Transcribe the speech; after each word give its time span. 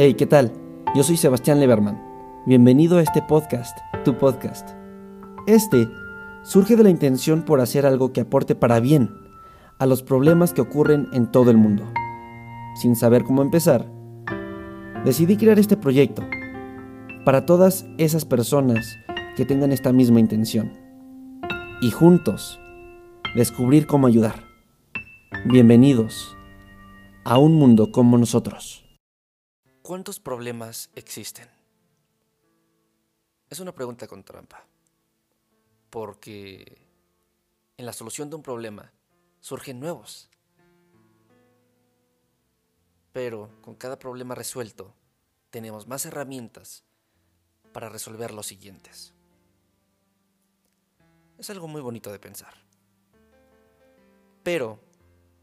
Hey, 0.00 0.14
¿qué 0.14 0.26
tal? 0.26 0.52
Yo 0.94 1.02
soy 1.02 1.16
Sebastián 1.16 1.58
Leberman. 1.58 2.00
Bienvenido 2.46 2.98
a 2.98 3.02
este 3.02 3.20
podcast, 3.20 3.76
tu 4.04 4.16
podcast. 4.16 4.68
Este 5.48 5.88
surge 6.44 6.76
de 6.76 6.84
la 6.84 6.90
intención 6.90 7.42
por 7.42 7.60
hacer 7.60 7.84
algo 7.84 8.12
que 8.12 8.20
aporte 8.20 8.54
para 8.54 8.78
bien 8.78 9.10
a 9.80 9.86
los 9.86 10.04
problemas 10.04 10.52
que 10.52 10.60
ocurren 10.60 11.08
en 11.12 11.32
todo 11.32 11.50
el 11.50 11.56
mundo. 11.56 11.82
Sin 12.76 12.94
saber 12.94 13.24
cómo 13.24 13.42
empezar, 13.42 13.90
decidí 15.04 15.36
crear 15.36 15.58
este 15.58 15.76
proyecto 15.76 16.22
para 17.24 17.44
todas 17.44 17.84
esas 17.98 18.24
personas 18.24 18.96
que 19.36 19.46
tengan 19.46 19.72
esta 19.72 19.92
misma 19.92 20.20
intención 20.20 20.74
y 21.80 21.90
juntos 21.90 22.60
descubrir 23.34 23.88
cómo 23.88 24.06
ayudar. 24.06 24.44
Bienvenidos 25.46 26.36
a 27.24 27.38
un 27.38 27.56
mundo 27.56 27.90
como 27.90 28.16
nosotros. 28.16 28.87
¿Cuántos 29.88 30.20
problemas 30.20 30.90
existen? 30.96 31.48
Es 33.48 33.58
una 33.58 33.72
pregunta 33.72 34.06
con 34.06 34.22
trampa, 34.22 34.66
porque 35.88 36.86
en 37.78 37.86
la 37.86 37.94
solución 37.94 38.28
de 38.28 38.36
un 38.36 38.42
problema 38.42 38.92
surgen 39.40 39.80
nuevos. 39.80 40.28
Pero 43.14 43.48
con 43.62 43.76
cada 43.76 43.98
problema 43.98 44.34
resuelto, 44.34 44.92
tenemos 45.48 45.86
más 45.86 46.04
herramientas 46.04 46.84
para 47.72 47.88
resolver 47.88 48.34
los 48.34 48.46
siguientes. 48.46 49.14
Es 51.38 51.48
algo 51.48 51.66
muy 51.66 51.80
bonito 51.80 52.12
de 52.12 52.18
pensar. 52.18 52.52
Pero, 54.42 54.80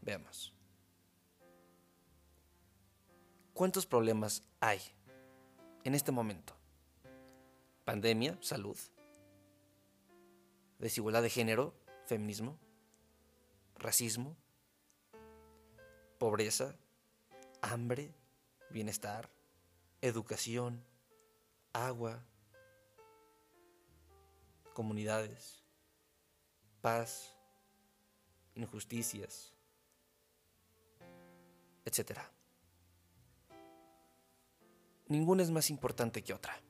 veamos. 0.02 0.55
¿Cuántos 3.56 3.86
problemas 3.86 4.42
hay 4.60 4.82
en 5.82 5.94
este 5.94 6.12
momento? 6.12 6.54
Pandemia, 7.86 8.36
salud, 8.42 8.76
desigualdad 10.78 11.22
de 11.22 11.30
género, 11.30 11.72
feminismo, 12.04 12.58
racismo, 13.78 14.36
pobreza, 16.18 16.76
hambre, 17.62 18.14
bienestar, 18.68 19.30
educación, 20.02 20.84
agua, 21.72 22.22
comunidades, 24.74 25.64
paz, 26.82 27.34
injusticias, 28.54 29.54
etc. 31.86 32.35
Ninguna 35.08 35.42
es 35.42 35.50
más 35.50 35.70
importante 35.70 36.22
que 36.22 36.34
otra. 36.34 36.60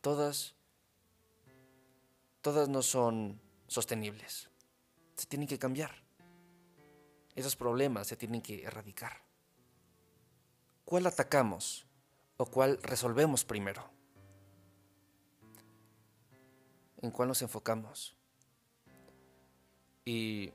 Todas, 0.00 0.54
todas 2.40 2.68
no 2.68 2.82
son 2.82 3.40
sostenibles. 3.66 4.48
Se 5.14 5.26
tienen 5.26 5.46
que 5.46 5.58
cambiar. 5.58 6.02
Esos 7.34 7.54
problemas 7.54 8.06
se 8.06 8.16
tienen 8.16 8.40
que 8.40 8.64
erradicar. 8.64 9.22
¿Cuál 10.84 11.06
atacamos 11.06 11.86
o 12.38 12.46
cuál 12.46 12.82
resolvemos 12.82 13.44
primero? 13.44 13.90
¿En 17.02 17.10
cuál 17.10 17.28
nos 17.28 17.42
enfocamos? 17.42 18.16
Y, 20.04 20.50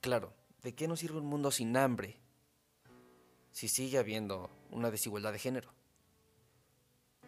claro, 0.00 0.32
¿de 0.62 0.74
qué 0.74 0.86
nos 0.86 1.00
sirve 1.00 1.18
un 1.18 1.26
mundo 1.26 1.50
sin 1.50 1.76
hambre 1.76 2.20
si 3.50 3.68
sigue 3.68 3.98
habiendo 3.98 4.50
una 4.70 4.90
desigualdad 4.90 5.32
de 5.32 5.38
género? 5.38 5.70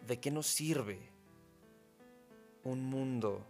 ¿De 0.07 0.19
qué 0.19 0.31
nos 0.31 0.47
sirve 0.47 0.99
un 2.63 2.83
mundo 2.83 3.45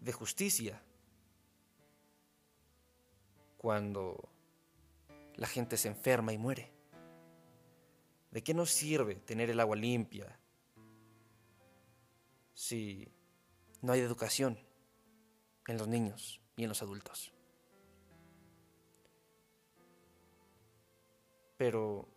de 0.00 0.12
justicia 0.12 0.82
cuando 3.56 4.28
la 5.34 5.46
gente 5.46 5.76
se 5.76 5.88
enferma 5.88 6.32
y 6.32 6.38
muere? 6.38 6.72
¿De 8.30 8.42
qué 8.42 8.54
nos 8.54 8.70
sirve 8.70 9.16
tener 9.16 9.50
el 9.50 9.60
agua 9.60 9.76
limpia 9.76 10.38
si 12.54 13.08
no 13.82 13.92
hay 13.92 14.00
educación 14.00 14.58
en 15.66 15.78
los 15.78 15.88
niños 15.88 16.40
y 16.56 16.64
en 16.64 16.68
los 16.68 16.82
adultos? 16.82 17.32
Pero 21.56 22.15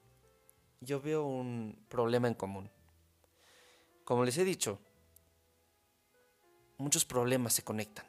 yo 0.81 1.01
veo 1.01 1.25
un 1.25 1.85
problema 1.90 2.28
en 2.28 2.34
común. 2.34 2.69
Como 4.03 4.23
les 4.25 4.38
he 4.38 4.44
dicho, 4.44 4.79
muchos 6.78 7.06
problemas 7.06 7.53
se 7.53 7.63
conectan, 7.63 8.06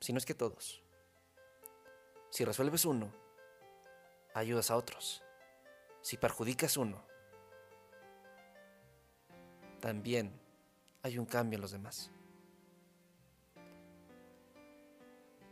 si 0.00 0.12
no 0.12 0.18
es 0.18 0.26
que 0.26 0.34
todos. 0.34 0.82
Si 2.30 2.44
resuelves 2.44 2.84
uno, 2.84 3.12
ayudas 4.34 4.70
a 4.70 4.76
otros. 4.76 5.22
Si 6.00 6.16
perjudicas 6.16 6.76
uno, 6.76 7.04
también 9.80 10.32
hay 11.02 11.18
un 11.18 11.26
cambio 11.26 11.56
en 11.56 11.62
los 11.62 11.72
demás. 11.72 12.10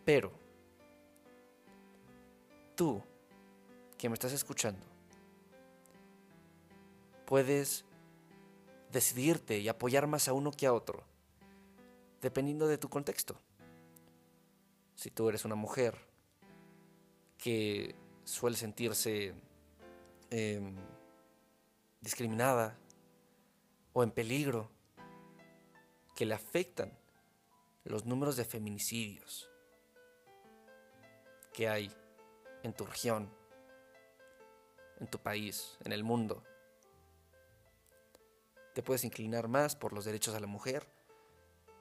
Pero, 0.04 0.32
tú, 2.74 3.02
que 3.98 4.08
me 4.08 4.14
estás 4.14 4.32
escuchando, 4.32 4.89
puedes 7.30 7.84
decidirte 8.90 9.60
y 9.60 9.68
apoyar 9.68 10.08
más 10.08 10.26
a 10.26 10.32
uno 10.32 10.50
que 10.50 10.66
a 10.66 10.72
otro, 10.72 11.04
dependiendo 12.20 12.66
de 12.66 12.76
tu 12.76 12.88
contexto. 12.88 13.40
Si 14.96 15.12
tú 15.12 15.28
eres 15.28 15.44
una 15.44 15.54
mujer 15.54 15.96
que 17.38 17.94
suele 18.24 18.56
sentirse 18.56 19.32
eh, 20.30 20.74
discriminada 22.00 22.76
o 23.92 24.02
en 24.02 24.10
peligro, 24.10 24.68
que 26.16 26.26
le 26.26 26.34
afectan 26.34 26.98
los 27.84 28.06
números 28.06 28.36
de 28.36 28.44
feminicidios 28.44 29.48
que 31.52 31.68
hay 31.68 31.92
en 32.64 32.72
tu 32.72 32.84
región, 32.86 33.30
en 34.98 35.06
tu 35.06 35.20
país, 35.20 35.78
en 35.84 35.92
el 35.92 36.02
mundo. 36.02 36.42
Te 38.80 38.84
puedes 38.84 39.04
inclinar 39.04 39.46
más 39.46 39.76
por 39.76 39.92
los 39.92 40.06
derechos 40.06 40.32
de 40.32 40.40
la 40.40 40.46
mujer 40.46 40.88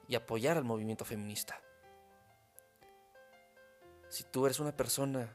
y 0.10 0.16
apoyar 0.16 0.58
al 0.58 0.66
movimiento 0.66 1.06
feminista. 1.06 1.62
Si 4.10 4.26
tú 4.26 4.46
eres 4.46 4.60
una 4.60 4.76
persona 4.76 5.34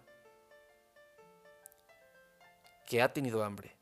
que 2.87 3.01
ha 3.01 3.15
tenido 3.15 3.43
hambre 3.43 3.75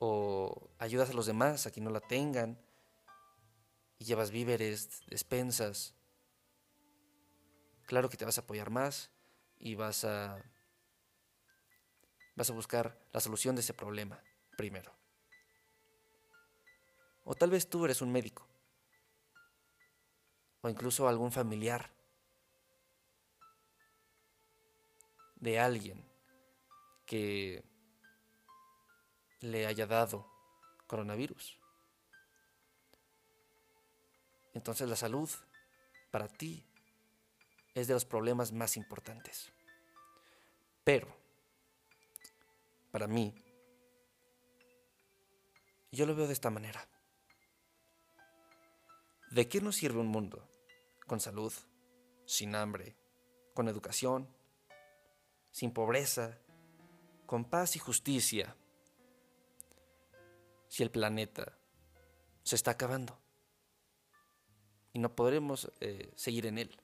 o 0.00 0.70
ayudas 0.80 1.10
a 1.10 1.12
los 1.12 1.26
demás 1.26 1.68
a 1.68 1.70
que 1.70 1.80
no 1.80 1.90
la 1.90 2.00
tengan 2.00 2.58
y 4.00 4.06
llevas 4.06 4.32
víveres, 4.32 5.02
despensas, 5.06 5.94
claro 7.86 8.08
que 8.08 8.16
te 8.16 8.24
vas 8.24 8.38
a 8.38 8.40
apoyar 8.40 8.70
más 8.70 9.12
y 9.60 9.76
vas 9.76 10.04
a 10.04 10.42
vas 12.34 12.50
a 12.50 12.54
buscar 12.54 12.98
la 13.12 13.20
solución 13.20 13.54
de 13.54 13.60
ese 13.60 13.72
problema 13.72 14.20
primero. 14.56 14.95
O 17.28 17.34
tal 17.34 17.50
vez 17.50 17.68
tú 17.68 17.84
eres 17.84 18.00
un 18.00 18.12
médico. 18.12 18.46
O 20.62 20.68
incluso 20.68 21.08
algún 21.08 21.32
familiar 21.32 21.90
de 25.34 25.58
alguien 25.58 26.08
que 27.04 27.64
le 29.40 29.66
haya 29.66 29.88
dado 29.88 30.30
coronavirus. 30.86 31.58
Entonces 34.54 34.88
la 34.88 34.96
salud 34.96 35.28
para 36.12 36.28
ti 36.28 36.64
es 37.74 37.88
de 37.88 37.94
los 37.94 38.04
problemas 38.04 38.52
más 38.52 38.76
importantes. 38.76 39.52
Pero, 40.84 41.08
para 42.92 43.08
mí, 43.08 43.34
yo 45.90 46.06
lo 46.06 46.14
veo 46.14 46.28
de 46.28 46.32
esta 46.32 46.50
manera. 46.50 46.88
¿De 49.30 49.48
qué 49.48 49.60
nos 49.60 49.76
sirve 49.76 49.98
un 49.98 50.06
mundo 50.06 50.48
con 51.06 51.20
salud, 51.20 51.52
sin 52.26 52.54
hambre, 52.54 52.96
con 53.54 53.68
educación, 53.68 54.28
sin 55.50 55.72
pobreza, 55.72 56.38
con 57.26 57.44
paz 57.44 57.76
y 57.76 57.78
justicia, 57.78 58.56
si 60.68 60.82
el 60.82 60.90
planeta 60.90 61.58
se 62.44 62.56
está 62.56 62.72
acabando 62.72 63.18
y 64.92 65.00
no 65.00 65.14
podremos 65.14 65.72
eh, 65.80 66.12
seguir 66.14 66.46
en 66.46 66.58
él? 66.58 66.80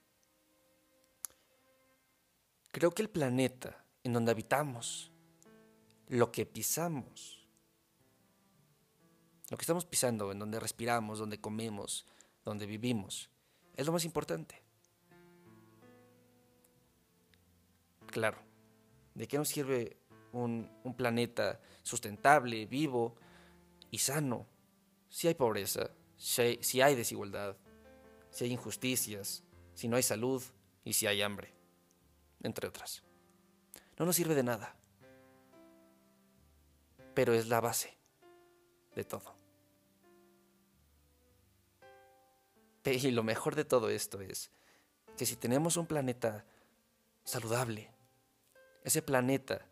Creo 2.73 2.91
que 2.91 3.03
el 3.03 3.11
planeta 3.11 3.85
en 4.03 4.15
donde 4.15 4.33
habitamos, 4.33 5.13
lo 6.09 6.33
que 6.33 6.45
pisamos, 6.45 7.47
lo 9.51 9.57
que 9.57 9.63
estamos 9.63 9.85
pisando, 9.85 10.33
en 10.33 10.39
donde 10.39 10.59
respiramos, 10.59 11.19
donde 11.19 11.41
comemos, 11.41 12.07
donde 12.45 12.67
vivimos, 12.67 13.31
es 13.77 13.87
lo 13.87 13.93
más 13.93 14.05
importante. 14.05 14.63
Claro, 18.07 18.39
¿de 19.15 19.27
qué 19.27 19.39
nos 19.39 19.49
sirve 19.49 19.97
un, 20.33 20.69
planeta 20.97 21.61
sustentable, 21.83 22.67
vivo 22.67 23.15
y 23.91 23.99
sano 23.99 24.47
si 25.09 25.29
hay 25.29 25.35
pobreza, 25.35 25.91
si 26.17 26.81
hay 26.81 26.95
desigualdad, 26.95 27.57
si 28.31 28.45
hay 28.45 28.53
injusticias, 28.53 29.43
si 29.75 29.89
no 29.89 29.97
hay 29.97 30.03
salud 30.03 30.43
y 30.85 30.93
si 30.93 31.07
hay 31.07 31.23
hambre, 31.23 31.55
entre 32.43 32.69
otras? 32.69 33.03
No 33.99 34.05
nos 34.05 34.17
sirve 34.17 34.35
de 34.35 34.43
nada, 34.43 34.77
pero 37.15 37.33
es 37.35 37.49
la 37.49 37.61
base 37.61 37.97
de 38.95 39.05
todo. 39.05 39.42
Y 42.85 43.11
lo 43.13 43.23
mejor 43.23 43.55
de 43.55 43.65
todo 43.65 43.91
esto 43.91 44.21
es 44.21 44.51
que 45.17 45.27
si 45.27 45.37
tenemos 45.37 45.77
un 45.77 45.87
planeta 45.87 46.45
saludable, 47.25 47.91
ese 48.83 49.03
planeta 49.03 49.67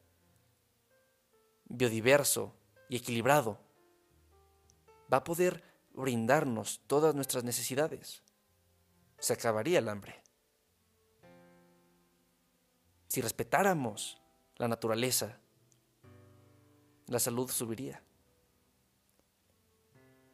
biodiverso 1.64 2.54
y 2.88 2.96
equilibrado 2.96 3.58
va 5.12 5.18
a 5.18 5.24
poder 5.24 5.62
brindarnos 5.92 6.80
todas 6.86 7.14
nuestras 7.14 7.42
necesidades. 7.42 8.22
Se 9.18 9.32
acabaría 9.32 9.80
el 9.80 9.88
hambre. 9.88 10.22
Si 13.08 13.20
respetáramos 13.20 14.20
la 14.56 14.68
naturaleza, 14.68 15.40
la 17.06 17.18
salud 17.18 17.50
subiría. 17.50 18.02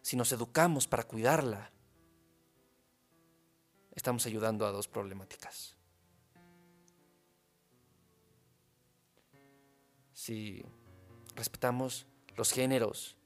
Si 0.02 0.14
nos 0.14 0.30
educamos 0.32 0.86
para 0.86 1.04
cuidarla, 1.04 1.72
estamos 3.96 4.26
ayudando 4.26 4.66
a 4.66 4.70
dos 4.70 4.86
problemáticas. 4.86 5.74
Si 10.12 10.64
respetamos 11.34 12.06
los 12.36 12.52
géneros, 12.52 13.16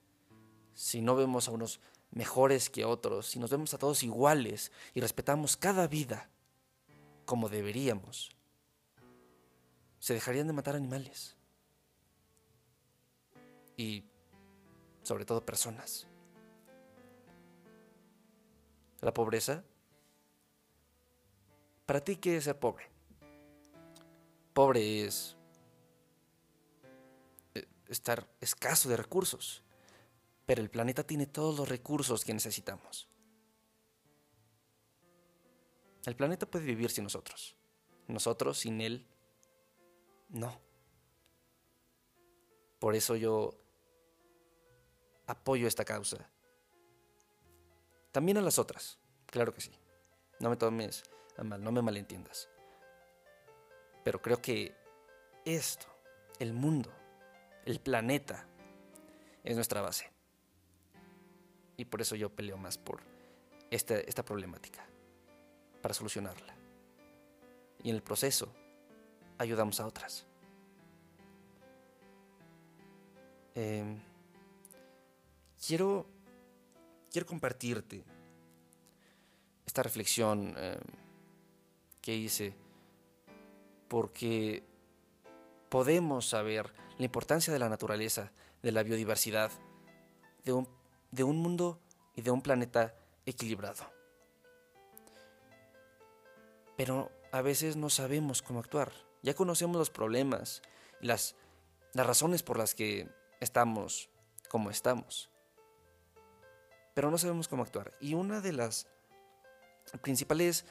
si 0.74 1.02
no 1.02 1.16
vemos 1.16 1.48
a 1.48 1.50
unos 1.50 1.80
mejores 2.12 2.70
que 2.70 2.84
otros, 2.84 3.26
si 3.26 3.38
nos 3.38 3.50
vemos 3.50 3.74
a 3.74 3.78
todos 3.78 4.02
iguales 4.02 4.72
y 4.94 5.00
respetamos 5.00 5.56
cada 5.56 5.86
vida 5.86 6.30
como 7.24 7.48
deberíamos, 7.48 8.30
se 9.98 10.14
dejarían 10.14 10.46
de 10.46 10.52
matar 10.52 10.76
animales 10.76 11.36
y 13.76 14.04
sobre 15.02 15.24
todo 15.24 15.44
personas. 15.44 16.06
La 19.00 19.14
pobreza 19.14 19.64
¿Para 21.90 22.04
ti 22.04 22.14
qué 22.14 22.36
es 22.36 22.44
ser 22.44 22.56
pobre? 22.56 22.88
Pobre 24.54 25.06
es 25.06 25.36
eh, 27.56 27.66
estar 27.88 28.28
escaso 28.40 28.88
de 28.88 28.96
recursos, 28.96 29.64
pero 30.46 30.62
el 30.62 30.70
planeta 30.70 31.02
tiene 31.02 31.26
todos 31.26 31.58
los 31.58 31.68
recursos 31.68 32.24
que 32.24 32.32
necesitamos. 32.32 33.08
El 36.06 36.14
planeta 36.14 36.46
puede 36.46 36.64
vivir 36.64 36.92
sin 36.92 37.02
nosotros. 37.02 37.56
Nosotros 38.06 38.60
sin 38.60 38.80
él, 38.80 39.08
no. 40.28 40.60
Por 42.78 42.94
eso 42.94 43.16
yo 43.16 43.58
apoyo 45.26 45.66
esta 45.66 45.84
causa. 45.84 46.30
También 48.12 48.38
a 48.38 48.42
las 48.42 48.60
otras, 48.60 49.00
claro 49.26 49.52
que 49.52 49.60
sí. 49.60 49.72
No 50.38 50.50
me 50.50 50.56
tomes 50.56 51.02
no 51.44 51.72
me 51.72 51.82
malentiendas. 51.82 52.48
Pero 54.04 54.20
creo 54.20 54.40
que 54.40 54.74
esto, 55.44 55.86
el 56.38 56.52
mundo, 56.52 56.90
el 57.64 57.80
planeta, 57.80 58.46
es 59.44 59.54
nuestra 59.54 59.80
base. 59.80 60.10
Y 61.76 61.84
por 61.86 62.00
eso 62.00 62.14
yo 62.14 62.30
peleo 62.30 62.56
más 62.56 62.76
por 62.76 63.00
esta, 63.70 63.98
esta 63.98 64.24
problemática, 64.24 64.84
para 65.80 65.94
solucionarla. 65.94 66.54
Y 67.82 67.90
en 67.90 67.96
el 67.96 68.02
proceso 68.02 68.52
ayudamos 69.38 69.80
a 69.80 69.86
otras. 69.86 70.26
Em, 73.54 73.98
quiero, 75.66 76.06
quiero 77.10 77.26
compartirte 77.26 78.04
esta 79.66 79.82
reflexión. 79.82 80.54
Em, 80.56 80.99
que 82.00 82.14
hice, 82.14 82.54
porque 83.88 84.62
podemos 85.68 86.28
saber 86.28 86.72
la 86.98 87.04
importancia 87.04 87.52
de 87.52 87.58
la 87.58 87.68
naturaleza, 87.68 88.32
de 88.62 88.72
la 88.72 88.82
biodiversidad, 88.82 89.50
de 90.44 90.52
un, 90.52 90.68
de 91.10 91.24
un 91.24 91.38
mundo 91.38 91.80
y 92.14 92.22
de 92.22 92.30
un 92.30 92.42
planeta 92.42 92.94
equilibrado. 93.26 93.90
Pero 96.76 97.10
a 97.32 97.42
veces 97.42 97.76
no 97.76 97.90
sabemos 97.90 98.42
cómo 98.42 98.60
actuar. 98.60 98.92
Ya 99.22 99.34
conocemos 99.34 99.76
los 99.76 99.90
problemas 99.90 100.62
las, 101.00 101.36
las 101.92 102.06
razones 102.06 102.42
por 102.42 102.58
las 102.58 102.74
que 102.74 103.08
estamos 103.40 104.08
como 104.48 104.70
estamos. 104.70 105.30
Pero 106.94 107.10
no 107.10 107.18
sabemos 107.18 107.48
cómo 107.48 107.62
actuar. 107.62 107.92
Y 108.00 108.14
una 108.14 108.40
de 108.40 108.52
las 108.52 108.86
principales 110.02 110.64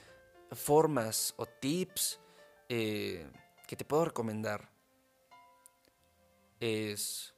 formas 0.52 1.34
o 1.38 1.46
tips 1.46 2.20
eh, 2.70 3.30
que 3.68 3.76
te 3.76 3.86
puedo 3.86 4.06
recomendar 4.06 4.72
es 6.60 7.34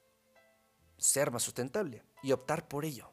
ser 0.96 1.30
más 1.30 1.42
sustentable 1.42 2.04
y 2.22 2.32
optar 2.32 2.68
por 2.68 2.84
ello. 2.84 3.12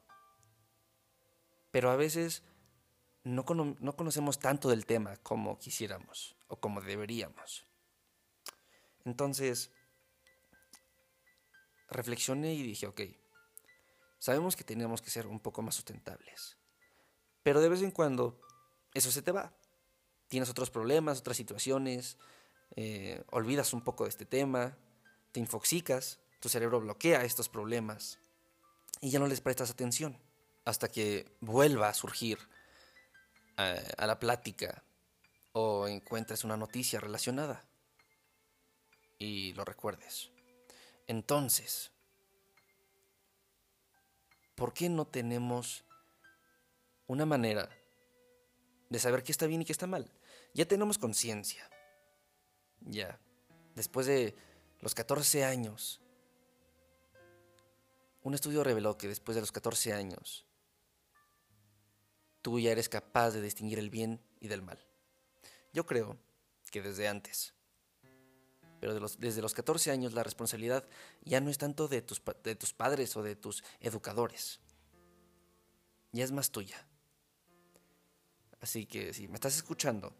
Pero 1.72 1.92
a 1.92 1.96
veces 1.96 2.44
no, 3.24 3.46
no, 3.80 3.96
conocemos 3.96 4.40
tanto 4.40 4.70
del 4.70 4.86
tema 4.86 5.18
como 5.18 5.60
quisiéramos 5.60 6.36
o 6.48 6.60
como 6.60 6.82
deberíamos. 6.82 7.68
Entonces, 9.06 9.72
reflexioné 11.90 12.54
y 12.54 12.64
dije, 12.64 12.88
ok, 12.88 13.02
sabemos 14.18 14.56
que 14.56 14.64
tenemos 14.64 15.02
que 15.02 15.10
ser 15.10 15.28
un 15.28 15.40
poco 15.40 15.62
más 15.62 15.76
sustentables, 15.76 16.58
pero 17.44 17.62
de 17.62 17.70
vez 17.70 17.82
en 17.82 17.92
cuando 17.92 18.40
eso 18.94 19.12
se 19.12 19.22
te 19.22 19.32
va 19.32 19.54
tienes 20.30 20.50
otros 20.50 20.70
problemas, 20.70 21.20
otras 21.20 21.36
situaciones, 21.36 22.18
eh, 22.76 23.24
olvidas 23.32 23.74
un 23.74 23.82
poco 23.82 24.06
de 24.06 24.12
este 24.12 24.26
tema, 24.26 24.78
te 25.32 25.40
infoxicas, 25.40 26.20
tu 26.40 26.48
cerebro 26.48 26.80
bloquea 26.80 27.26
estos 27.26 27.50
problemas 27.50 28.20
y 29.02 29.10
ya 29.10 29.20
no 29.20 29.28
les 29.28 29.42
prestas 29.42 29.70
atención 29.70 30.18
hasta 30.66 30.88
que 30.88 31.30
vuelva 31.42 31.90
a 31.90 31.94
surgir 31.94 32.38
eh, 33.58 33.92
a 33.98 34.08
la 34.08 34.20
plática 34.20 34.84
o 35.52 35.88
encuentres 35.88 36.44
una 36.44 36.58
noticia 36.58 37.00
relacionada 37.00 37.66
y 39.18 39.54
lo 39.54 39.66
recuerdes. 39.66 40.30
Entonces, 41.08 41.92
¿por 44.56 44.74
qué 44.74 44.90
no 44.90 45.06
tenemos 45.06 45.84
una 47.08 47.26
manera 47.26 47.68
de 48.90 49.00
saber 49.00 49.24
qué 49.24 49.32
está 49.32 49.48
bien 49.48 49.64
y 49.64 49.66
qué 49.66 49.72
está 49.72 49.88
mal? 49.88 50.12
Ya 50.60 50.66
tenemos 50.66 50.98
conciencia. 50.98 51.70
Ya. 52.82 53.18
Después 53.76 54.08
de 54.08 54.36
los 54.82 54.94
14 54.94 55.46
años, 55.46 56.02
un 58.24 58.34
estudio 58.34 58.62
reveló 58.62 58.98
que 58.98 59.08
después 59.08 59.36
de 59.36 59.42
los 59.42 59.54
14 59.54 59.94
años, 59.94 60.46
tú 62.42 62.60
ya 62.60 62.72
eres 62.72 62.90
capaz 62.90 63.32
de 63.32 63.42
distinguir 63.42 63.80
el 63.80 63.90
bien 63.90 64.22
y 64.42 64.50
del 64.50 64.62
mal. 64.62 64.86
Yo 65.72 65.86
creo 65.86 66.18
que 66.70 66.82
desde 66.82 67.08
antes. 67.08 67.54
Pero 68.82 69.00
desde 69.18 69.42
los 69.42 69.54
14 69.54 69.92
años 69.92 70.12
la 70.12 70.24
responsabilidad 70.24 70.86
ya 71.24 71.40
no 71.40 71.50
es 71.50 71.58
tanto 71.58 71.88
de 71.88 72.02
tus, 72.02 72.22
de 72.44 72.56
tus 72.56 72.74
padres 72.74 73.16
o 73.16 73.24
de 73.24 73.38
tus 73.38 73.64
educadores. 73.80 74.60
Ya 76.12 76.26
es 76.26 76.34
más 76.34 76.52
tuya. 76.52 76.86
Así 78.60 78.86
que 78.86 79.14
si 79.14 79.30
me 79.30 79.36
estás 79.36 79.56
escuchando 79.56 80.14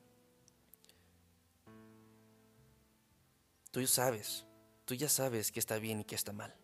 Tú 3.72 3.82
ya 3.82 3.88
sabes, 3.88 4.46
tú 4.86 4.94
ya 4.94 5.10
sabes 5.10 5.52
que 5.52 5.60
está 5.60 5.78
bien 5.78 6.02
y 6.02 6.04
que 6.06 6.16
está 6.16 6.34
mal. 6.34 6.56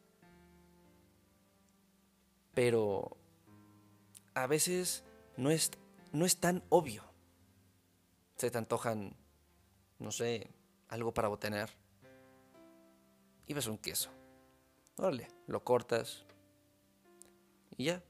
Pero 2.54 3.18
a 4.34 4.48
veces 4.48 5.04
no 5.38 5.52
es, 5.52 5.72
no 6.12 6.26
es 6.26 6.38
tan 6.38 6.64
obvio. 6.70 7.04
Se 8.38 8.50
te 8.50 8.58
antojan, 8.58 9.16
no 10.00 10.12
sé, 10.12 10.50
algo 10.90 11.14
para 11.14 11.28
botanear. 11.28 11.70
Y 13.48 13.54
ves 13.54 13.68
un 13.68 13.78
queso. 13.78 14.10
órale, 14.98 15.28
lo 15.48 15.64
cortas 15.64 16.26
y 17.78 17.86
ya, 17.86 18.04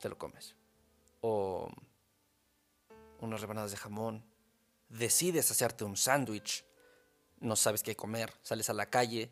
te 0.00 0.08
lo 0.08 0.18
comes. 0.18 0.56
O 1.20 1.68
unas 3.20 3.40
rebanadas 3.40 3.70
de 3.70 3.76
jamón. 3.76 4.24
Decides 4.88 5.50
hacerte 5.50 5.84
un 5.84 5.96
sándwich. 5.96 6.64
No 7.40 7.56
sabes 7.56 7.82
qué 7.82 7.96
comer. 7.96 8.32
Sales 8.42 8.70
a 8.70 8.74
la 8.74 8.86
calle. 8.86 9.30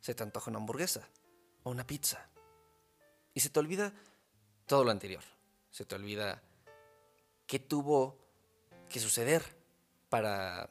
Se 0.00 0.14
te 0.14 0.22
antoja 0.22 0.50
una 0.50 0.58
hamburguesa 0.58 1.08
o 1.62 1.70
una 1.70 1.86
pizza. 1.86 2.28
Y 3.34 3.40
se 3.40 3.50
te 3.50 3.60
olvida 3.60 3.92
todo 4.66 4.84
lo 4.84 4.90
anterior. 4.90 5.22
Se 5.70 5.84
te 5.84 5.94
olvida 5.94 6.42
qué 7.46 7.58
tuvo 7.58 8.18
que 8.88 9.00
suceder 9.00 9.42
para 10.08 10.70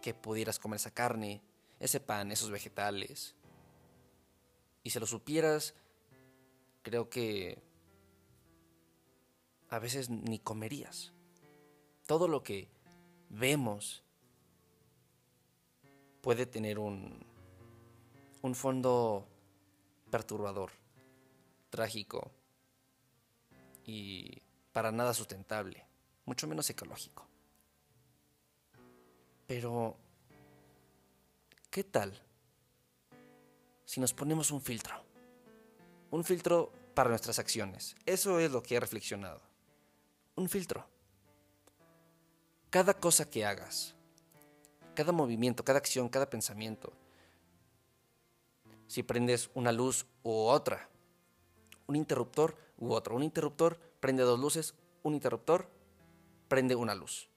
que 0.00 0.14
pudieras 0.14 0.58
comer 0.58 0.76
esa 0.76 0.92
carne, 0.92 1.42
ese 1.80 2.00
pan, 2.00 2.30
esos 2.30 2.50
vegetales. 2.50 3.34
Y 4.82 4.90
si 4.90 5.00
lo 5.00 5.06
supieras, 5.06 5.74
creo 6.82 7.10
que 7.10 7.62
a 9.68 9.78
veces 9.78 10.08
ni 10.08 10.38
comerías. 10.38 11.12
Todo 12.06 12.28
lo 12.28 12.42
que 12.42 12.68
vemos 13.28 14.02
puede 16.20 16.46
tener 16.46 16.78
un, 16.78 17.24
un 18.42 18.54
fondo 18.54 19.26
perturbador, 20.10 20.70
trágico 21.70 22.30
y 23.84 24.42
para 24.72 24.92
nada 24.92 25.14
sustentable, 25.14 25.86
mucho 26.24 26.46
menos 26.46 26.68
ecológico. 26.70 27.26
Pero, 29.46 29.96
¿qué 31.70 31.84
tal 31.84 32.20
si 33.84 34.00
nos 34.00 34.12
ponemos 34.12 34.50
un 34.50 34.60
filtro? 34.60 35.02
Un 36.10 36.22
filtro 36.24 36.72
para 36.94 37.10
nuestras 37.10 37.38
acciones. 37.38 37.96
Eso 38.04 38.38
es 38.40 38.50
lo 38.50 38.62
que 38.62 38.76
he 38.76 38.80
reflexionado. 38.80 39.40
Un 40.36 40.48
filtro. 40.48 40.86
Cada 42.70 42.94
cosa 42.94 43.30
que 43.30 43.46
hagas, 43.46 43.94
cada 44.98 45.12
movimiento, 45.12 45.64
cada 45.64 45.78
acción, 45.78 46.08
cada 46.08 46.28
pensamiento, 46.28 46.92
si 48.88 49.04
prendes 49.04 49.48
una 49.54 49.70
luz 49.70 50.06
u 50.24 50.32
otra, 50.32 50.88
un 51.86 51.94
interruptor 51.94 52.56
u 52.78 52.90
otro, 52.90 53.14
un 53.14 53.22
interruptor 53.22 53.78
prende 54.00 54.24
dos 54.24 54.40
luces, 54.40 54.74
un 55.04 55.14
interruptor 55.14 55.68
prende 56.48 56.74
una 56.74 56.96
luz. 56.96 57.28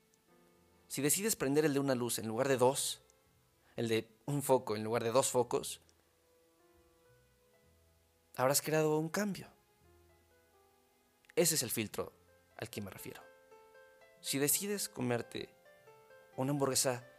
Si 0.87 1.03
decides 1.03 1.35
prender 1.35 1.63
el 1.63 1.75
de 1.75 1.79
una 1.79 1.93
luz 1.93 2.17
en 2.17 2.27
lugar 2.27 2.47
de 2.47 2.57
dos, 2.57 3.03
el 3.75 3.89
de 3.89 4.09
un 4.25 4.41
foco 4.41 4.75
en 4.75 4.83
lugar 4.83 5.03
de 5.03 5.11
dos 5.11 5.27
focos, 5.27 5.81
habrás 8.37 8.63
creado 8.63 8.97
un 8.97 9.09
cambio. 9.09 9.45
Ese 11.35 11.53
es 11.53 11.61
el 11.61 11.69
filtro 11.69 12.11
al 12.57 12.71
que 12.71 12.81
me 12.81 12.89
refiero. 12.89 13.21
Si 14.19 14.39
decides 14.39 14.89
comerte 14.89 15.47
una 16.37 16.53
hamburguesa 16.53 17.10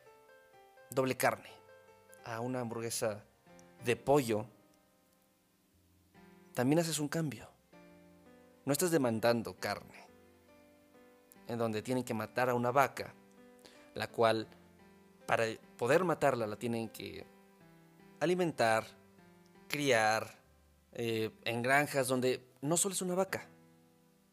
doble 0.94 1.16
carne 1.16 1.50
a 2.25 2.40
una 2.40 2.61
hamburguesa 2.61 3.25
de 3.84 3.96
pollo, 3.96 4.46
también 6.54 6.78
haces 6.78 6.99
un 6.99 7.08
cambio. 7.08 7.49
No 8.64 8.72
estás 8.72 8.90
demandando 8.90 9.54
carne, 9.54 10.06
en 11.49 11.58
donde 11.58 11.82
tienen 11.82 12.04
que 12.04 12.14
matar 12.14 12.49
a 12.49 12.54
una 12.54 12.70
vaca 12.70 13.14
la 13.94 14.08
cual 14.08 14.46
para 15.26 15.46
poder 15.76 16.04
matarla 16.04 16.46
la 16.46 16.56
tienen 16.56 16.88
que 16.88 17.26
alimentar, 18.20 18.87
criar, 19.68 20.38
eh, 20.92 21.30
en 21.44 21.62
granjas 21.62 22.08
donde 22.08 22.44
no 22.61 22.76
solo 22.76 22.94
es 22.94 23.02
una 23.02 23.14
vaca, 23.14 23.49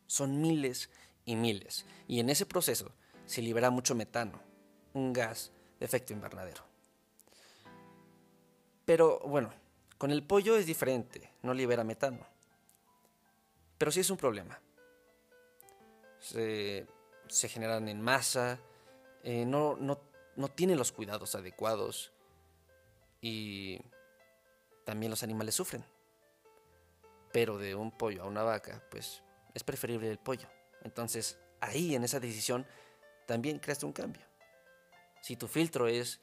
son 0.08 0.42
miles 0.42 0.90
y 1.26 1.36
miles. 1.36 1.86
Y 2.08 2.20
en 2.20 2.30
ese 2.30 2.46
proceso 2.46 2.92
se 3.26 3.42
libera 3.42 3.70
mucho 3.70 3.96
metano, 3.96 4.42
un 4.94 5.14
gas 5.14 5.52
efecto 5.80 6.14
invernadero. 6.14 6.64
Pero 8.86 9.20
bueno, 9.20 9.54
con 9.98 10.12
el 10.12 10.24
pollo 10.24 10.56
es 10.56 10.66
diferente, 10.66 11.34
no 11.44 11.54
libera 11.54 11.84
metano. 11.84 12.26
Pero 13.78 13.92
sí 13.92 14.00
es 14.00 14.10
un 14.10 14.18
problema. 14.18 14.60
Se, 16.20 16.88
generan 17.48 17.88
en 17.88 18.02
masa, 18.02 18.60
eh, 19.24 19.46
no, 19.46 19.78
no, 19.78 20.00
no 20.36 20.48
tiene 20.50 20.76
los 20.76 20.92
cuidados 20.92 21.36
adecuados 21.36 22.12
y 23.22 23.80
también 24.84 25.10
los 25.10 25.24
animales 25.24 25.56
sufren. 25.56 25.86
Pero 27.32 27.58
de 27.58 27.76
un 27.76 27.92
pollo 27.92 28.24
a 28.24 28.26
una 28.26 28.44
vaca, 28.44 28.84
pues 28.90 29.22
es 29.54 29.64
preferible 29.64 30.10
el 30.10 30.18
pollo. 30.18 30.48
Entonces, 30.84 31.38
ahí 31.62 31.96
en 31.96 32.04
esa 32.04 32.20
decisión 32.20 32.66
también 33.28 33.60
creaste 33.60 33.86
un 33.86 33.94
cambio. 33.94 34.29
Si 35.22 35.36
tu 35.36 35.48
filtro 35.48 35.88
es 35.88 36.20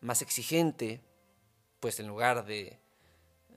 más 0.00 0.22
exigente, 0.22 1.00
pues 1.80 2.00
en 2.00 2.08
lugar 2.08 2.44
de, 2.44 2.78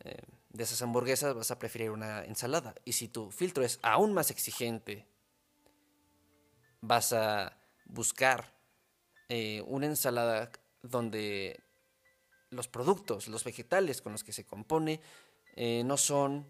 eh, 0.02 0.22
de 0.50 0.64
esas 0.64 0.82
hamburguesas 0.82 1.36
vas 1.36 1.52
a 1.52 1.60
preferir 1.60 1.92
una 1.92 2.24
ensalada. 2.26 2.76
Y 2.86 2.94
si 2.94 3.08
tu 3.08 3.32
filtro 3.32 3.64
es 3.64 3.80
aún 3.82 4.14
más 4.14 4.32
exigente, 4.32 5.06
vas 6.82 7.14
a 7.14 7.58
buscar 7.86 8.54
eh, 9.30 9.64
una 9.68 9.86
ensalada 9.86 10.52
donde 10.82 11.64
los 12.50 12.68
productos, 12.68 13.28
los 13.28 13.44
vegetales 13.44 14.02
con 14.02 14.12
los 14.12 14.24
que 14.24 14.34
se 14.34 14.46
compone, 14.46 15.02
eh, 15.56 15.84
no, 15.86 15.98
son, 15.98 16.48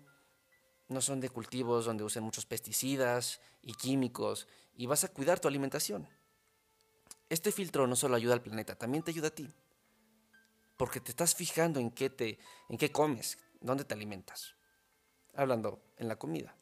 no 0.88 1.02
son 1.02 1.20
de 1.20 1.30
cultivos 1.30 1.86
donde 1.86 2.04
usen 2.04 2.24
muchos 2.24 2.46
pesticidas 2.46 3.42
y 3.62 3.74
químicos 3.74 4.48
y 4.76 4.86
vas 4.86 5.04
a 5.04 5.10
cuidar 5.10 5.40
tu 5.40 5.48
alimentación. 5.48 6.08
Este 7.30 7.52
filtro 7.52 7.88
no 7.88 7.96
solo 7.96 8.16
ayuda 8.16 8.34
al 8.34 8.42
planeta, 8.42 8.76
también 8.76 9.04
te 9.04 9.12
ayuda 9.12 9.28
a 9.28 9.36
ti. 9.36 9.48
Porque 10.78 11.00
te 11.00 11.12
estás 11.12 11.36
fijando 11.36 11.80
en 11.80 11.92
qué, 11.92 12.10
te, 12.10 12.40
en 12.70 12.78
qué 12.78 12.92
comes, 12.92 13.38
dónde 13.62 13.86
te 13.86 13.94
alimentas. 13.94 14.56
Hablando 15.36 15.82
en 15.98 16.08
la 16.08 16.18
comida 16.18 16.56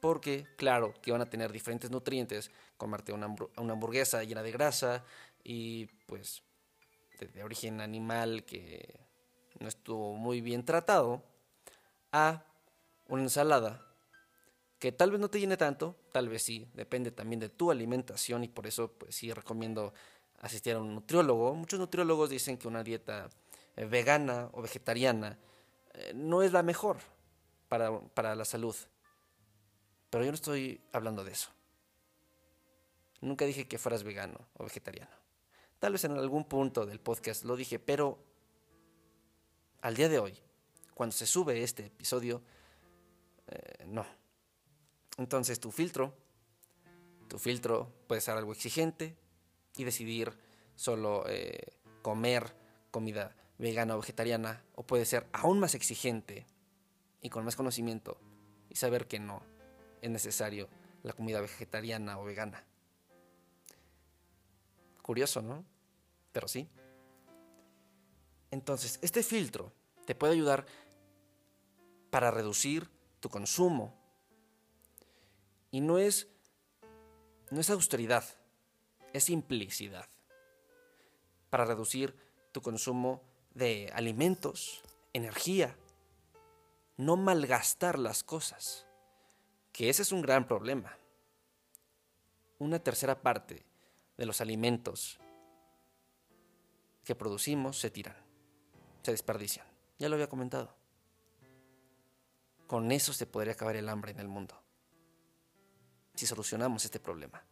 porque 0.00 0.46
claro 0.56 0.94
que 1.00 1.12
van 1.12 1.20
a 1.20 1.30
tener 1.30 1.52
diferentes 1.52 1.90
nutrientes, 1.90 2.50
comerte 2.76 3.12
una, 3.12 3.26
hamburguesa 3.56 4.24
llena 4.24 4.42
de 4.42 4.50
grasa 4.50 5.04
y 5.44 5.86
pues 6.06 6.42
de, 7.18 7.44
origen 7.44 7.80
animal 7.80 8.44
que 8.44 8.98
no 9.58 9.68
estuvo 9.68 10.14
muy 10.14 10.40
bien 10.40 10.64
tratado, 10.64 11.22
a 12.12 12.44
una 13.08 13.22
ensalada 13.22 13.89
que 14.80 14.92
tal 14.92 15.10
vez 15.10 15.20
no 15.20 15.28
te 15.28 15.38
llene 15.38 15.58
tanto, 15.58 15.94
tal 16.10 16.30
vez 16.30 16.42
sí, 16.42 16.66
depende 16.72 17.10
también 17.10 17.38
de 17.38 17.50
tu 17.50 17.70
alimentación 17.70 18.42
y 18.44 18.48
por 18.48 18.66
eso 18.66 18.90
pues 18.90 19.14
sí 19.14 19.30
recomiendo 19.30 19.92
asistir 20.40 20.74
a 20.74 20.78
un 20.80 20.94
nutriólogo. 20.94 21.54
Muchos 21.54 21.78
nutriólogos 21.78 22.30
dicen 22.30 22.56
que 22.56 22.66
una 22.66 22.82
dieta 22.82 23.28
eh, 23.76 23.84
vegana 23.84 24.48
o 24.52 24.62
vegetariana 24.62 25.38
eh, 25.92 26.12
no 26.14 26.42
es 26.42 26.52
la 26.52 26.62
mejor 26.62 26.96
para, 27.68 28.00
para 28.00 28.34
la 28.34 28.46
salud. 28.46 28.74
Pero 30.08 30.24
yo 30.24 30.30
no 30.30 30.34
estoy 30.34 30.80
hablando 30.92 31.24
de 31.24 31.32
eso. 31.32 31.50
Nunca 33.20 33.44
dije 33.44 33.68
que 33.68 33.76
fueras 33.76 34.02
vegano 34.02 34.48
o 34.54 34.64
vegetariano. 34.64 35.12
Tal 35.78 35.92
vez 35.92 36.04
en 36.04 36.12
algún 36.12 36.44
punto 36.44 36.86
del 36.86 37.00
podcast 37.00 37.44
lo 37.44 37.54
dije, 37.54 37.78
pero 37.78 38.18
al 39.82 39.94
día 39.94 40.08
de 40.08 40.18
hoy, 40.18 40.38
cuando 40.94 41.14
se 41.14 41.26
sube 41.26 41.62
este 41.62 41.86
episodio, 41.86 42.42
eh, 43.46 43.84
no. 43.86 44.19
Entonces 45.20 45.60
tu 45.60 45.70
filtro, 45.70 46.14
tu 47.28 47.38
filtro 47.38 47.92
puede 48.06 48.22
ser 48.22 48.38
algo 48.38 48.52
exigente 48.52 49.18
y 49.76 49.84
decidir 49.84 50.32
solo 50.76 51.24
eh, 51.28 51.74
comer 52.00 52.56
comida 52.90 53.36
vegana 53.58 53.96
o 53.96 54.00
vegetariana, 54.00 54.64
o 54.76 54.82
puede 54.82 55.04
ser 55.04 55.28
aún 55.34 55.60
más 55.60 55.74
exigente 55.74 56.46
y 57.20 57.28
con 57.28 57.44
más 57.44 57.54
conocimiento 57.54 58.16
y 58.70 58.76
saber 58.76 59.06
que 59.08 59.18
no, 59.18 59.42
es 60.00 60.08
necesario 60.08 60.70
la 61.02 61.12
comida 61.12 61.42
vegetariana 61.42 62.18
o 62.18 62.24
vegana. 62.24 62.64
Curioso, 65.02 65.42
¿no? 65.42 65.66
Pero 66.32 66.48
sí. 66.48 66.66
Entonces, 68.50 68.98
este 69.02 69.22
filtro 69.22 69.70
te 70.06 70.14
puede 70.14 70.32
ayudar 70.32 70.64
para 72.08 72.30
reducir 72.30 72.88
tu 73.20 73.28
consumo. 73.28 73.99
Y 75.70 75.80
no 75.80 75.98
es 75.98 76.28
no 77.50 77.60
es 77.60 77.70
austeridad, 77.70 78.24
es 79.12 79.24
simplicidad. 79.24 80.08
Para 81.50 81.64
reducir 81.64 82.16
tu 82.52 82.62
consumo 82.62 83.22
de 83.54 83.90
alimentos, 83.92 84.82
energía, 85.12 85.76
no 86.96 87.16
malgastar 87.16 87.98
las 87.98 88.22
cosas 88.22 88.86
que 89.72 89.88
ese 89.88 90.02
es 90.02 90.12
un 90.12 90.22
gran 90.22 90.46
problema. 90.46 90.96
Una 92.58 92.78
tercera 92.78 93.20
parte 93.20 93.64
de 94.16 94.26
los 94.26 94.40
alimentos 94.40 95.18
que 97.04 97.14
producimos 97.14 97.78
se 97.78 97.90
tiran, 97.90 98.16
se 99.02 99.10
desperdician. 99.10 99.66
Ya 99.98 100.08
lo 100.08 100.14
había 100.14 100.28
comentado. 100.28 100.74
Con 102.66 102.92
eso 102.92 103.12
se 103.12 103.26
podría 103.26 103.54
acabar 103.54 103.76
el 103.76 103.88
hambre 103.88 104.12
en 104.12 104.20
el 104.20 104.28
mundo. 104.28 104.59
Si 106.20 106.26
solucionamos 106.26 106.84
este 106.84 107.00
problema. 107.00 107.42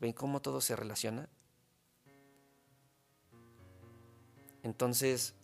¿Ven 0.00 0.14
cómo 0.14 0.40
todo 0.40 0.62
se 0.62 0.74
relaciona? 0.74 1.28
Entonces, 4.62 5.34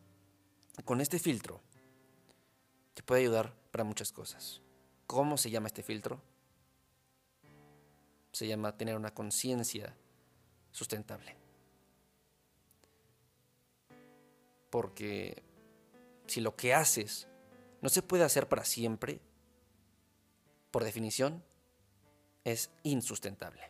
con 0.87 1.03
este 1.03 1.19
filtro, 1.19 1.61
te 2.95 3.03
puede 3.03 3.21
ayudar 3.21 3.55
para 3.71 3.85
muchas 3.85 4.13
cosas. 4.13 4.63
¿Cómo 5.07 5.37
se 5.37 5.51
llama 5.51 5.67
este 5.67 5.83
filtro? 5.83 6.23
Se 8.33 8.47
llama 8.47 8.79
tener 8.79 8.97
una 8.97 9.13
conciencia 9.13 9.95
sustentable. 10.73 11.37
Porque 14.71 15.43
si 16.29 16.41
lo 16.41 16.57
que 16.57 16.73
haces 16.73 17.29
no 17.83 17.91
se 17.91 18.01
puede 18.01 18.25
hacer 18.25 18.49
para 18.49 18.65
siempre, 18.65 19.21
por 20.71 20.83
definición, 20.83 21.45
es 22.53 22.71
insustentable. 22.83 23.63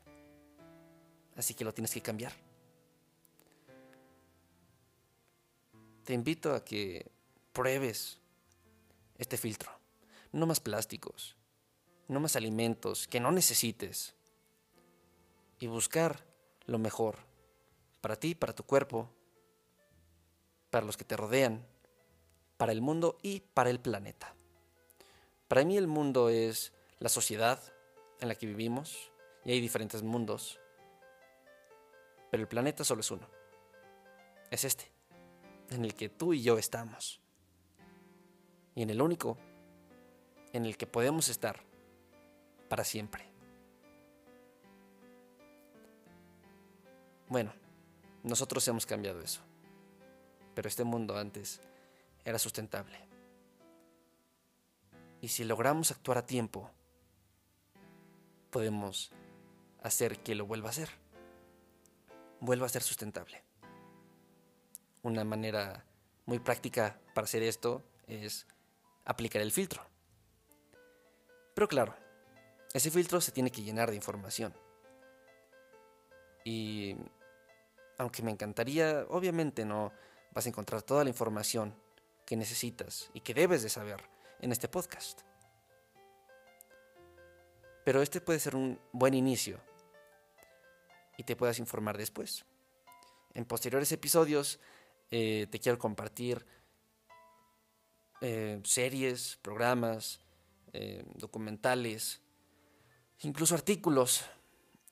Así 1.36 1.54
que 1.54 1.64
lo 1.64 1.72
tienes 1.72 1.92
que 1.92 2.00
cambiar. 2.00 2.32
Te 6.04 6.14
invito 6.14 6.54
a 6.54 6.64
que 6.64 7.10
pruebes 7.52 8.18
este 9.18 9.36
filtro. 9.36 9.70
No 10.32 10.46
más 10.46 10.60
plásticos, 10.60 11.36
no 12.08 12.20
más 12.20 12.36
alimentos 12.36 13.06
que 13.08 13.20
no 13.20 13.32
necesites. 13.32 14.14
Y 15.60 15.66
buscar 15.66 16.24
lo 16.66 16.78
mejor 16.78 17.18
para 18.00 18.16
ti, 18.16 18.34
para 18.34 18.54
tu 18.54 18.62
cuerpo, 18.62 19.10
para 20.70 20.86
los 20.86 20.96
que 20.96 21.04
te 21.04 21.16
rodean, 21.16 21.66
para 22.56 22.72
el 22.72 22.80
mundo 22.80 23.18
y 23.22 23.40
para 23.40 23.70
el 23.70 23.80
planeta. 23.80 24.34
Para 25.48 25.64
mí 25.64 25.76
el 25.76 25.86
mundo 25.86 26.28
es 26.28 26.72
la 26.98 27.08
sociedad 27.08 27.60
en 28.20 28.28
la 28.28 28.34
que 28.34 28.46
vivimos 28.46 29.10
y 29.44 29.52
hay 29.52 29.60
diferentes 29.60 30.02
mundos, 30.02 30.60
pero 32.30 32.42
el 32.42 32.48
planeta 32.48 32.84
solo 32.84 33.00
es 33.00 33.10
uno. 33.10 33.26
Es 34.50 34.64
este 34.64 34.90
en 35.70 35.84
el 35.84 35.94
que 35.94 36.08
tú 36.08 36.32
y 36.32 36.42
yo 36.42 36.58
estamos. 36.58 37.20
Y 38.74 38.82
en 38.82 38.90
el 38.90 39.02
único 39.02 39.36
en 40.52 40.64
el 40.64 40.76
que 40.76 40.86
podemos 40.86 41.28
estar 41.28 41.60
para 42.68 42.84
siempre. 42.84 43.24
Bueno, 47.28 47.52
nosotros 48.22 48.66
hemos 48.68 48.86
cambiado 48.86 49.20
eso. 49.20 49.40
Pero 50.54 50.68
este 50.68 50.84
mundo 50.84 51.16
antes 51.16 51.60
era 52.24 52.38
sustentable. 52.38 52.98
Y 55.20 55.28
si 55.28 55.44
logramos 55.44 55.90
actuar 55.90 56.18
a 56.18 56.26
tiempo, 56.26 56.70
podemos 58.50 59.12
hacer 59.82 60.18
que 60.20 60.34
lo 60.34 60.46
vuelva 60.46 60.70
a 60.70 60.72
ser. 60.72 60.90
Vuelva 62.40 62.66
a 62.66 62.70
ser 62.70 62.82
sustentable 62.82 63.42
una 65.02 65.24
manera 65.24 65.84
muy 66.26 66.38
práctica 66.38 67.00
para 67.14 67.24
hacer 67.24 67.42
esto 67.42 67.82
es 68.06 68.46
aplicar 69.04 69.42
el 69.42 69.52
filtro. 69.52 69.82
Pero 71.54 71.68
claro, 71.68 71.96
ese 72.72 72.90
filtro 72.90 73.20
se 73.20 73.32
tiene 73.32 73.50
que 73.50 73.62
llenar 73.62 73.90
de 73.90 73.96
información. 73.96 74.54
Y 76.44 76.96
aunque 77.98 78.22
me 78.22 78.30
encantaría, 78.30 79.04
obviamente 79.08 79.64
no 79.64 79.92
vas 80.32 80.46
a 80.46 80.48
encontrar 80.48 80.82
toda 80.82 81.04
la 81.04 81.10
información 81.10 81.74
que 82.24 82.36
necesitas 82.36 83.10
y 83.12 83.20
que 83.20 83.34
debes 83.34 83.62
de 83.62 83.70
saber 83.70 84.02
en 84.40 84.52
este 84.52 84.68
podcast. 84.68 85.22
Pero 87.88 88.02
este 88.02 88.20
puede 88.20 88.38
ser 88.38 88.54
un 88.54 88.78
buen 88.92 89.14
inicio 89.14 89.58
y 91.16 91.22
te 91.22 91.36
puedas 91.36 91.58
informar 91.58 91.96
después. 91.96 92.44
En 93.32 93.46
posteriores 93.46 93.90
episodios 93.92 94.60
eh, 95.10 95.46
te 95.50 95.58
quiero 95.58 95.78
compartir 95.78 96.44
eh, 98.20 98.60
series, 98.62 99.38
programas, 99.40 100.20
eh, 100.74 101.02
documentales, 101.14 102.20
incluso 103.20 103.54
artículos 103.54 104.22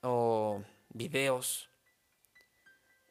o 0.00 0.64
videos 0.88 1.68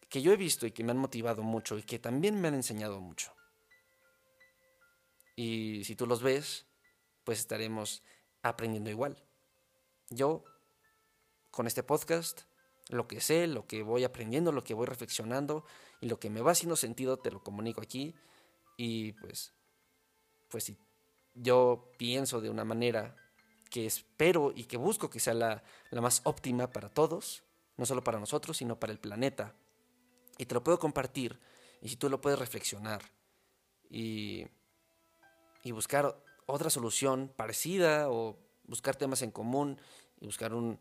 que 0.09 0.23
yo 0.23 0.33
he 0.33 0.35
visto 0.35 0.65
y 0.65 0.71
que 0.71 0.83
me 0.83 0.93
han 0.93 0.97
motivado 0.97 1.43
mucho 1.43 1.77
y 1.77 1.83
que 1.83 1.99
también 1.99 2.41
me 2.41 2.47
han 2.47 2.55
enseñado 2.55 3.01
mucho. 3.01 3.35
Y 5.35 5.83
si 5.83 5.95
tú 5.95 6.07
los 6.07 6.23
ves, 6.23 6.65
pues 7.23 7.37
estaremos 7.37 8.01
aprendiendo 8.41 8.89
igual. 8.89 9.21
Yo, 10.09 10.43
con 11.51 11.67
este 11.67 11.83
podcast, 11.83 12.41
lo 12.89 13.07
que 13.07 13.21
sé, 13.21 13.47
lo 13.47 13.65
que 13.65 13.83
voy 13.83 14.03
aprendiendo, 14.03 14.51
lo 14.51 14.63
que 14.63 14.73
voy 14.73 14.85
reflexionando 14.85 15.65
y 16.01 16.07
lo 16.07 16.19
que 16.19 16.29
me 16.29 16.41
va 16.41 16.51
haciendo 16.51 16.75
sentido 16.75 17.17
te 17.17 17.31
lo 17.31 17.43
comunico 17.43 17.81
aquí. 17.81 18.13
Y 18.77 19.13
pues, 19.13 19.53
pues 20.49 20.65
si 20.65 20.77
yo 21.33 21.91
pienso 21.97 22.41
de 22.41 22.49
una 22.49 22.65
manera 22.65 23.15
que 23.69 23.85
espero 23.85 24.53
y 24.55 24.65
que 24.65 24.77
busco 24.77 25.09
que 25.09 25.19
sea 25.19 25.33
la, 25.33 25.63
la 25.89 26.01
más 26.01 26.21
óptima 26.23 26.71
para 26.71 26.89
todos, 26.89 27.43
no 27.77 27.85
solo 27.85 28.03
para 28.03 28.19
nosotros, 28.19 28.57
sino 28.57 28.79
para 28.79 28.93
el 28.93 28.99
planeta. 28.99 29.55
Y 30.37 30.45
te 30.45 30.53
lo 30.53 30.63
puedo 30.63 30.79
compartir 30.79 31.39
y 31.81 31.89
si 31.89 31.95
tú 31.95 32.09
lo 32.09 32.21
puedes 32.21 32.39
reflexionar 32.39 33.01
y, 33.89 34.45
y 35.63 35.71
buscar 35.71 36.15
otra 36.45 36.69
solución 36.69 37.31
parecida 37.35 38.09
o 38.09 38.37
buscar 38.67 38.95
temas 38.95 39.21
en 39.21 39.31
común 39.31 39.79
y 40.19 40.25
buscar 40.25 40.53
un, 40.53 40.79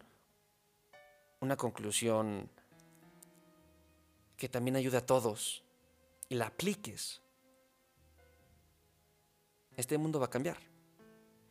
una 1.41 1.57
conclusión 1.57 2.51
que 4.37 4.49
también 4.49 4.77
ayude 4.77 4.97
a 4.97 5.07
todos 5.07 5.63
y 6.29 6.35
la 6.35 6.47
apliques, 6.47 7.21
este 9.77 9.99
mundo 9.99 10.19
va 10.19 10.27
a 10.27 10.31
cambiar, 10.31 10.59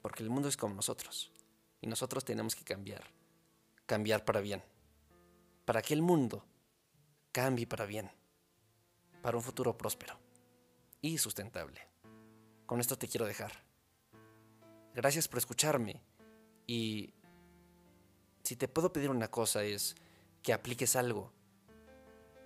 porque 0.01 0.23
el 0.23 0.29
mundo 0.29 0.49
es 0.49 0.57
como 0.57 0.73
nosotros 0.73 1.31
y 1.81 1.87
nosotros 1.87 2.23
tenemos 2.25 2.55
que 2.55 2.63
cambiar, 2.63 3.03
cambiar 3.85 4.25
para 4.25 4.41
bien, 4.41 4.63
para 5.65 5.81
que 5.81 5.93
el 5.93 6.01
mundo 6.01 6.45
cambie 7.31 7.67
para 7.67 7.85
bien, 7.85 8.09
para 9.21 9.37
un 9.37 9.43
futuro 9.43 9.77
próspero 9.77 10.17
y 11.01 11.17
sustentable. 11.17 11.81
Con 12.65 12.79
esto 12.79 12.97
te 12.97 13.07
quiero 13.07 13.25
dejar. 13.25 13.51
Gracias 14.95 15.27
por 15.27 15.39
escucharme 15.39 16.01
y 16.67 17.13
si 18.43 18.55
te 18.55 18.67
puedo 18.67 18.91
pedir 18.91 19.09
una 19.09 19.29
cosa 19.29 19.63
es 19.63 19.95
que 20.41 20.53
apliques 20.53 20.95
algo 20.95 21.31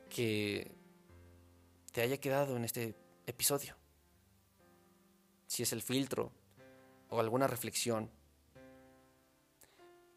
que 0.10 0.76
te 1.92 2.02
haya 2.02 2.20
quedado 2.20 2.56
en 2.56 2.64
este 2.64 2.96
episodio. 3.26 3.76
Si 5.48 5.64
es 5.64 5.74
el 5.74 5.82
filtro 5.82 6.32
o 7.10 7.20
alguna 7.20 7.48
reflexión, 7.48 8.12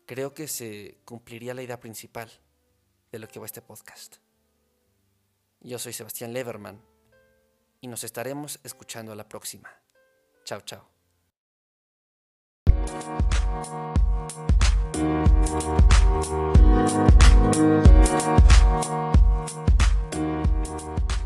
creo 0.06 0.34
que 0.34 0.48
se 0.48 0.98
cumpliría 1.04 1.54
la 1.54 1.62
idea 1.62 1.80
principal 1.80 2.30
de 3.12 3.18
lo 3.18 3.28
que 3.28 3.40
va 3.40 3.46
este 3.46 3.62
podcast. 3.62 4.16
Yo 5.60 5.78
soy 5.78 5.92
Sebastián 5.92 6.32
Leverman 6.32 6.80
y 7.80 7.86
nos 7.86 8.04
estaremos 8.04 8.60
escuchando 8.64 9.12
a 9.12 9.16
la 9.16 9.28
próxima. 9.28 9.70
Chao, 10.44 10.60
chao. 10.62 10.89
Thank 13.52 13.74
you. 21.12 21.19